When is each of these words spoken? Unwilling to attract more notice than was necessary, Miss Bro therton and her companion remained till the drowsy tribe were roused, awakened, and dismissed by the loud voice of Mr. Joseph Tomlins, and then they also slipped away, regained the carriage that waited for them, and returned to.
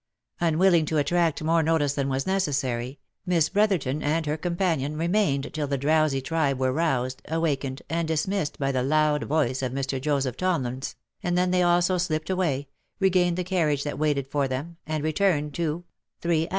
Unwilling 0.39 0.83
to 0.87 0.97
attract 0.97 1.43
more 1.43 1.61
notice 1.61 1.93
than 1.93 2.09
was 2.09 2.25
necessary, 2.25 2.97
Miss 3.23 3.49
Bro 3.49 3.67
therton 3.67 4.01
and 4.01 4.25
her 4.25 4.35
companion 4.35 4.97
remained 4.97 5.53
till 5.53 5.67
the 5.67 5.77
drowsy 5.77 6.21
tribe 6.23 6.57
were 6.57 6.71
roused, 6.73 7.21
awakened, 7.27 7.83
and 7.87 8.07
dismissed 8.07 8.57
by 8.57 8.71
the 8.71 8.81
loud 8.81 9.25
voice 9.25 9.61
of 9.61 9.73
Mr. 9.73 10.01
Joseph 10.01 10.37
Tomlins, 10.37 10.95
and 11.21 11.37
then 11.37 11.51
they 11.51 11.61
also 11.61 11.99
slipped 11.99 12.31
away, 12.31 12.67
regained 12.99 13.37
the 13.37 13.43
carriage 13.43 13.83
that 13.83 13.99
waited 13.99 14.27
for 14.27 14.47
them, 14.47 14.77
and 14.87 15.03
returned 15.03 15.53
to. 15.53 15.83